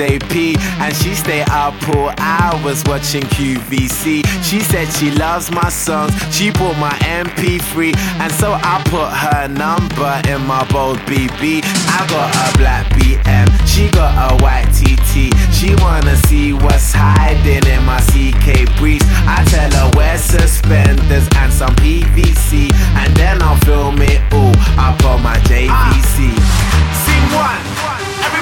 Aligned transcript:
wants 0.00 0.24
Steve's 0.24 0.56
AP. 0.56 0.80
And 0.80 0.94
she 0.96 1.14
stay 1.14 1.42
up 1.50 1.74
all 1.88 2.12
hours 2.18 2.82
watching 2.86 3.22
QVC. 3.22 4.24
She 4.44 4.60
said 4.60 4.88
she 4.92 5.10
loves 5.12 5.50
my 5.50 5.68
songs, 5.68 6.12
she 6.34 6.50
bought 6.50 6.78
my 6.78 6.92
MP3. 7.00 7.96
And 8.20 8.32
so 8.32 8.52
I 8.52 8.82
put 8.86 9.10
her 9.10 9.48
number 9.48 10.20
in 10.28 10.46
my 10.46 10.66
bold 10.72 10.98
BB. 11.00 11.62
I 11.64 12.06
got 12.08 12.34
a 12.34 12.58
black 12.58 12.86
BM, 12.92 13.48
she 13.66 13.90
got 13.90 14.32
a 14.32 14.42
white 14.42 14.68
TT. 14.72 15.32
She 15.52 15.74
wanna 15.82 16.16
see 16.28 16.52
what's 16.52 16.92
hiding 16.92 17.66
in 17.66 17.84
my 17.84 18.00
CK 18.00 18.78
briefs. 18.78 19.06
I 19.26 19.44
tell 19.46 19.70
her 19.70 19.90
wear 19.96 20.18
suspenders 20.18 21.28
and 21.36 21.52
some 21.52 21.74
PVC. 21.76 22.72
And 22.96 23.14
then 23.16 23.42
I'll 23.42 23.58
film 23.60 24.00
it 24.02 24.20
all 24.32 24.54
up 24.78 25.04
on 25.04 25.22
my 25.22 25.36
JVC. 25.48 26.32
Scene 27.00 27.28
one, 27.34 27.79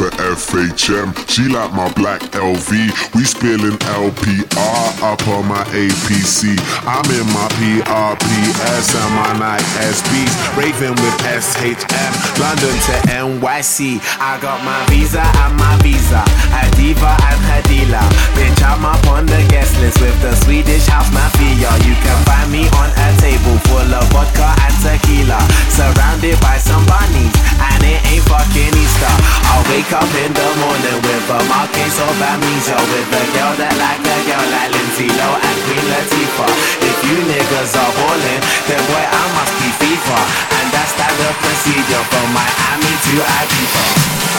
for 0.00 0.08
FHM, 0.16 1.12
she 1.28 1.44
like 1.52 1.72
my 1.76 1.92
black 1.92 2.20
LV. 2.32 2.72
We 3.12 3.24
spilling 3.24 3.76
LPR 4.00 4.88
up 5.04 5.20
on 5.28 5.44
my 5.44 5.60
APC. 5.76 6.56
I'm 6.88 7.04
in 7.12 7.26
my 7.36 7.44
PRPS 7.60 8.96
and 8.96 9.12
my 9.12 9.32
Nike 9.36 9.68
SBs. 9.92 10.32
Raving 10.56 10.96
with 11.04 11.16
SHM, 11.28 12.12
London 12.40 12.76
to 12.88 12.96
NYC. 13.12 14.00
I 14.16 14.40
got 14.40 14.64
my 14.64 14.80
visa 14.88 15.20
and 15.20 15.54
my 15.60 15.76
visa, 15.84 16.24
a 16.56 16.64
diva 16.80 17.12
and 17.20 17.40
dealer. 17.68 18.06
Bitch, 18.32 18.62
I'm 18.64 18.84
up 18.84 19.04
on 19.06 19.26
the 19.26 19.44
guest 19.52 19.76
list 19.80 20.00
with 20.00 20.16
the 20.22 20.34
Swedish 20.42 20.86
house 20.86 21.12
mafia. 21.12 21.70
You 21.84 21.94
can 22.00 22.18
find 22.24 22.48
me 22.48 22.64
on 22.80 22.88
a 22.88 23.08
table 23.20 23.58
full 23.68 23.90
of 23.92 24.06
vodka 24.16 24.48
and 24.64 24.76
tequila, 24.80 25.40
surrounded 25.68 26.40
by 26.40 26.56
some 26.56 26.84
bunnies, 26.88 27.34
and 27.60 27.84
it 27.84 28.00
ain't 28.08 28.24
fucking 28.24 28.72
Easter. 28.72 29.16
I'll 29.52 29.64
wake 29.68 29.89
up 29.92 30.06
in 30.22 30.30
the 30.30 30.48
morning 30.62 30.98
with 31.02 31.34
a 31.34 31.40
marquise 31.50 31.98
of 31.98 32.14
amnesia 32.14 32.78
With 32.78 33.10
a 33.10 33.24
girl 33.34 33.54
that 33.58 33.74
like 33.74 33.98
a 33.98 34.18
girl 34.22 34.46
like 34.54 34.70
Lindsay 34.70 35.10
Low 35.10 35.34
and 35.34 35.58
Queen 35.66 35.86
Latifah. 35.90 36.52
If 36.78 36.98
you 37.10 37.18
niggas 37.26 37.74
are 37.74 37.92
ballin', 37.98 38.42
then 38.70 38.82
boy 38.86 39.02
I 39.02 39.24
must 39.34 39.54
be 39.58 39.68
FIFA. 39.82 40.18
And 40.62 40.66
that's 40.70 40.94
standard 40.94 41.36
procedure 41.42 42.04
from 42.06 42.26
Miami 42.30 42.92
to 43.02 43.14
Ibiza 43.18 44.30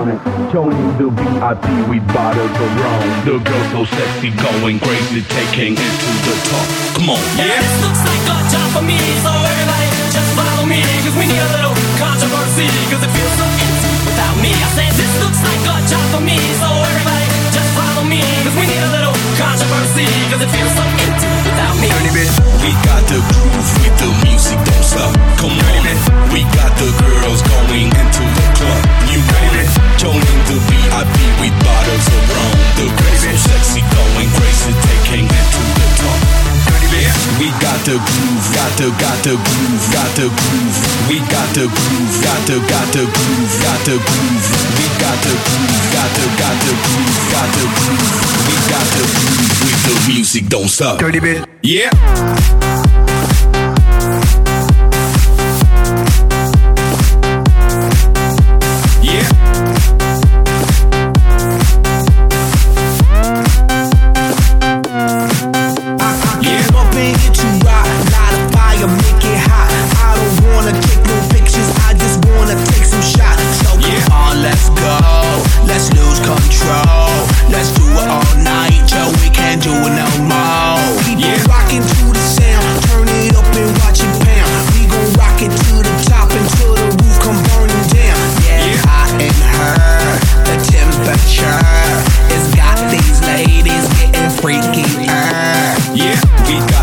morning. 0.00 0.20
Tony 0.48 0.80
the 0.96 1.12
VIP, 1.12 1.66
we 1.92 2.00
bottles 2.16 2.56
around. 2.56 3.04
The 3.28 3.36
girl 3.36 3.64
so 3.72 3.84
sexy, 3.84 4.30
going 4.32 4.80
crazy, 4.80 5.20
taking 5.28 5.76
it 5.76 5.94
to 6.00 6.10
the 6.24 6.36
top. 6.48 6.66
Come 6.96 7.10
on, 7.12 7.20
yeah. 7.36 7.52
yeah. 7.52 7.60
This 7.60 7.76
looks 7.84 8.02
like 8.08 8.24
a 8.24 8.36
job 8.48 8.68
for 8.72 8.84
me, 8.84 8.96
so 9.20 9.28
everybody 9.28 9.88
just 10.08 10.30
follow 10.32 10.64
me, 10.64 10.80
cause 11.04 11.16
we 11.20 11.28
need 11.28 11.42
a 11.42 11.52
little 11.52 11.76
controversy, 12.00 12.68
cause 12.88 13.02
it 13.04 13.12
feels 13.12 13.34
so 13.36 13.44
empty 13.44 13.92
without 14.08 14.36
me. 14.40 14.52
I 14.56 14.68
said 14.72 14.92
this 14.96 15.12
looks 15.20 15.40
like 15.44 15.62
a 15.68 15.76
job 15.84 16.06
for 16.16 16.22
me, 16.24 16.38
so 16.56 16.68
everybody 16.80 17.29
me 18.10 18.18
Cause 18.42 18.56
we 18.58 18.66
need 18.66 18.82
a 18.82 18.90
little 18.90 19.14
controversy 19.38 20.04
Cause 20.34 20.42
it 20.42 20.50
feels 20.50 20.74
so 20.74 20.84
without 21.46 21.76
me 21.78 21.86
We 22.66 22.74
got 22.82 23.02
the 23.06 23.22
groove 23.22 23.70
with 23.78 23.96
the 24.02 24.10
music, 24.26 24.58
don't 24.66 24.82
stop 24.82 25.14
Come 25.38 25.54
on 25.54 25.78
bitch, 25.86 26.04
We 26.34 26.42
got 26.58 26.74
the 26.74 26.90
girls 26.90 27.40
going 27.46 27.86
into 27.86 28.24
the 28.26 28.46
club 28.58 28.82
You 29.14 29.22
want? 29.22 29.70
Joining 30.02 30.42
the 30.50 30.58
VIP 30.66 31.16
with 31.38 31.54
bottles 31.62 32.06
of 32.10 32.22
rum 32.34 32.52
The 32.82 32.86
girls 32.90 33.22
so 33.22 33.32
sexy, 33.46 33.80
going 33.86 34.30
crazy 34.34 34.72
Taking 34.74 35.26
it 35.30 35.46
to 35.54 35.62
the 35.78 35.86
top 36.02 36.40
we 37.38 37.48
got 37.62 37.80
the 37.86 37.96
groove, 37.96 38.46
got 38.52 38.72
the, 38.76 38.90
got 39.00 39.16
the 39.24 39.32
groove, 39.32 39.84
got 39.94 40.10
the 40.18 40.28
groove. 40.28 40.76
We 41.08 41.16
got 41.32 41.48
the 41.54 41.64
groove, 41.70 42.14
got 42.20 42.40
the, 42.44 42.58
got 42.68 42.86
the 42.92 43.04
groove, 43.08 43.54
got 43.64 43.80
the 43.86 43.96
groove. 43.96 44.46
We 44.76 44.84
got 45.00 45.16
the 45.24 45.32
groove, 45.32 45.80
got 45.94 46.10
the, 46.12 46.26
got 46.36 46.56
the 46.60 46.72
groove, 46.84 47.18
got 47.32 47.48
the 47.56 47.64
groove. 47.80 47.99
We 48.46 48.54
got 48.68 48.86
the 48.96 49.04
music, 49.30 49.76
the 49.84 50.12
music 50.12 50.46
don't 50.48 50.68
stop. 50.68 50.98
Dirty 50.98 51.20
bit. 51.20 51.48
Yeah. 51.62 51.90
explicar. 96.50 96.79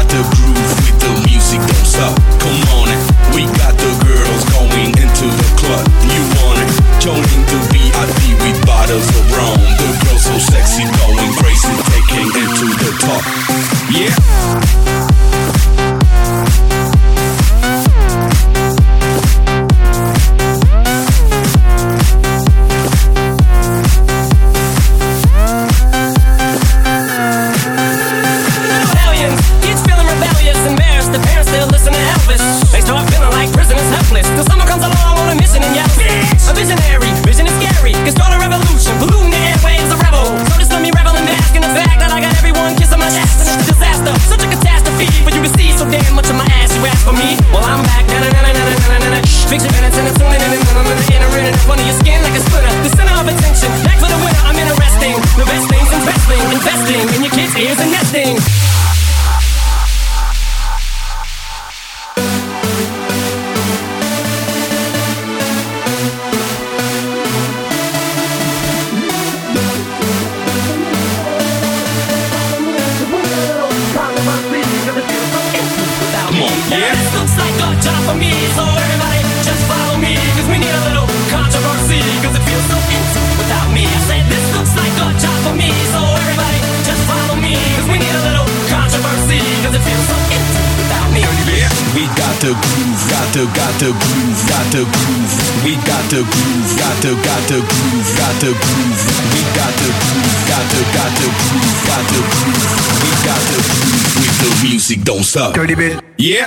groove, 94.37 94.49
got 94.49 94.65
the 94.71 94.83
groove. 94.83 95.63
We 95.63 95.75
got 95.85 96.03
the 96.09 96.21
groove, 96.21 96.77
got 96.77 96.95
the 97.01 97.13
got 97.23 97.41
the 97.47 97.59
groove, 97.59 98.17
got 98.17 98.35
the 98.41 98.51
groove. 98.53 99.01
We 99.33 99.41
got 99.55 99.73
the 99.77 99.89
groove, 99.89 100.47
got 100.47 100.65
the 100.69 100.81
got 100.93 101.11
the 101.17 101.27
groove, 101.27 101.77
got 101.87 102.03
the 102.07 102.21
groove. 102.21 102.65
We 103.01 103.09
got 103.25 103.41
the 103.49 103.57
groove 103.57 104.15
with 104.17 104.37
the 104.41 104.67
music 104.67 105.03
don't 105.03 105.23
stop. 105.23 105.53
Dirty 105.53 105.75
bit. 105.75 106.03
Yeah. 106.17 106.45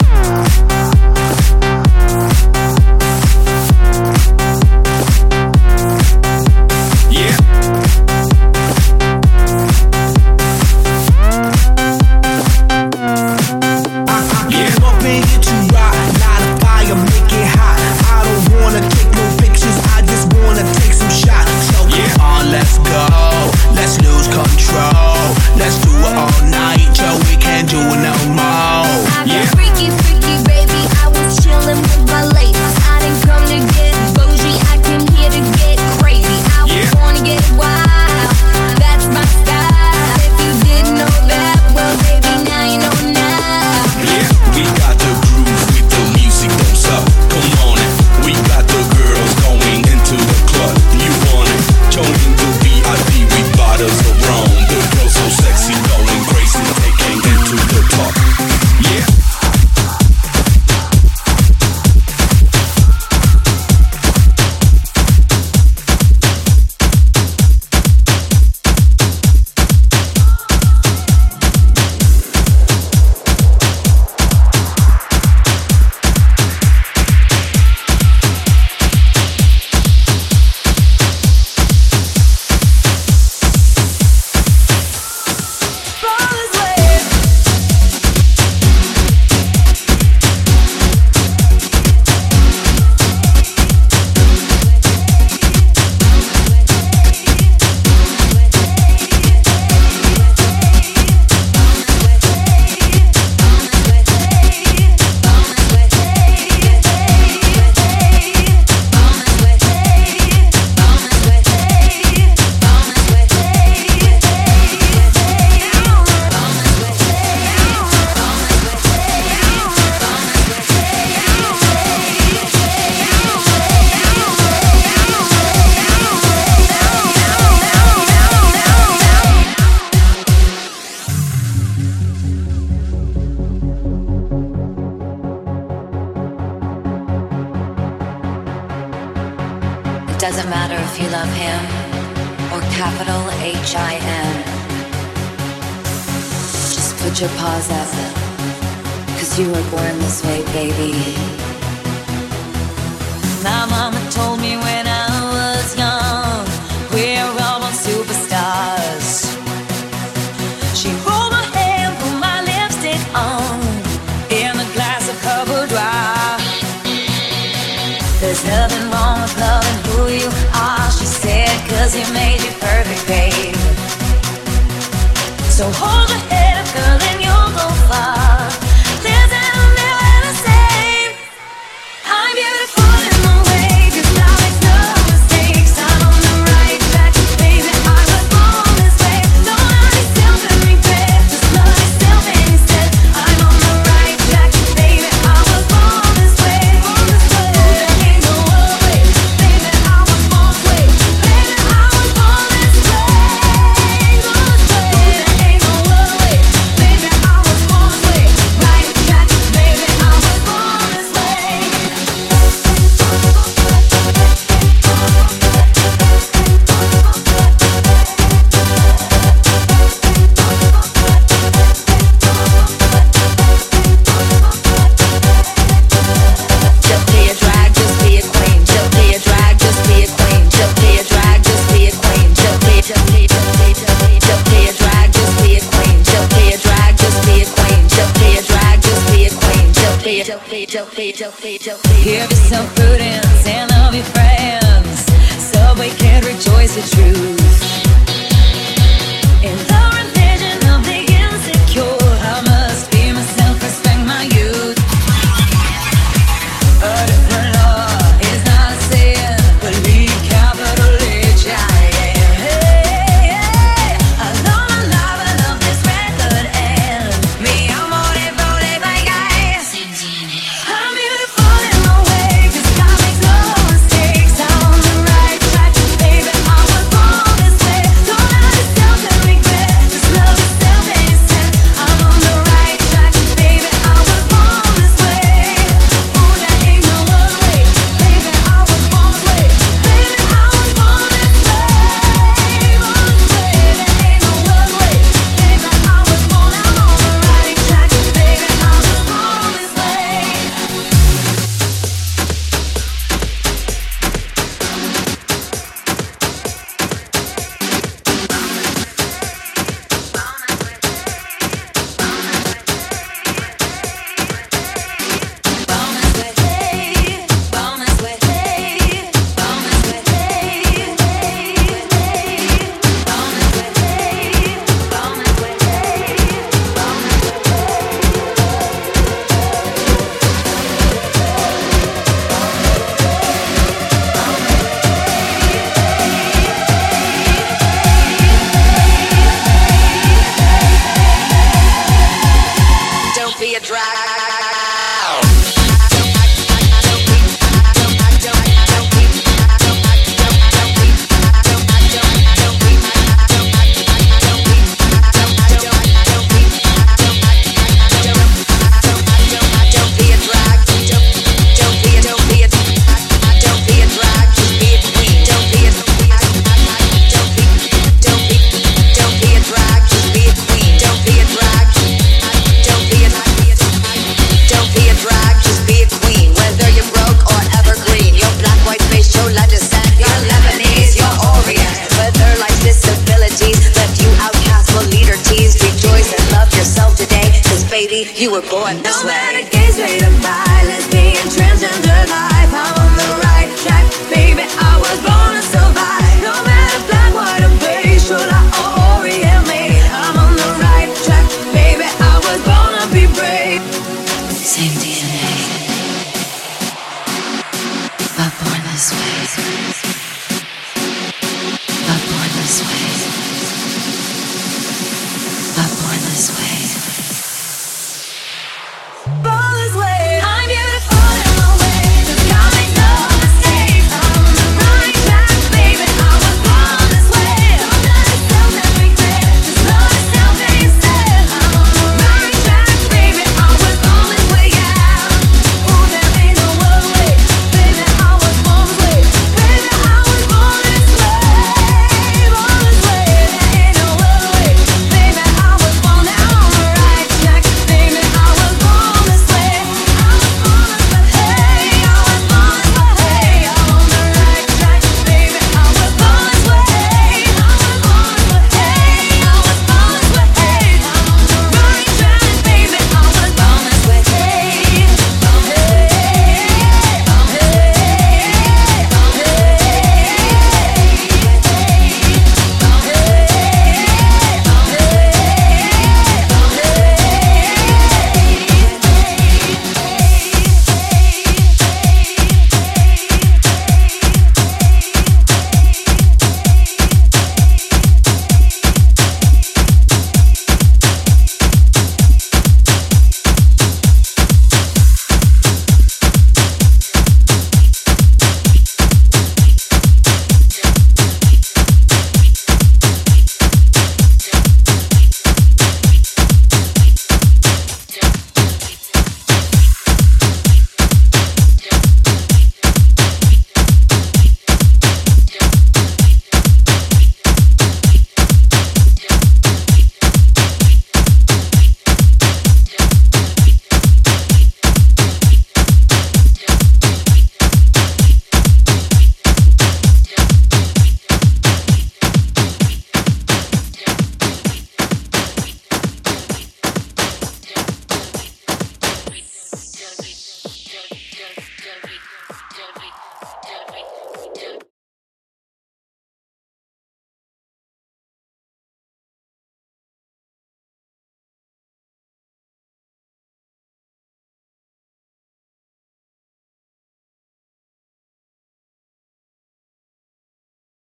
You 388.20 388.30
were 388.30 388.42
born 388.50 388.89